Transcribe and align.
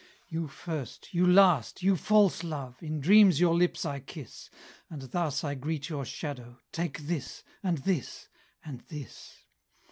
You 0.29 0.47
first, 0.47 1.13
you 1.13 1.27
last, 1.27 1.83
you 1.83 1.95
false 1.95 2.43
love! 2.43 2.81
In 2.81 2.99
dreams 3.01 3.39
your 3.39 3.53
lips 3.53 3.85
I 3.85 3.99
kiss, 3.99 4.49
And 4.89 5.03
thus 5.03 5.43
I 5.43 5.53
greet 5.53 5.89
your 5.89 6.05
Shadow, 6.05 6.57
"Take 6.71 7.01
this, 7.01 7.43
and 7.61 7.77
this, 7.77 8.27
and 8.65 8.81
this!" 8.87 9.43